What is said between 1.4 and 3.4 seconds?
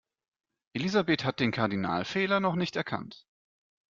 Kardinalfehler noch nicht erkannt.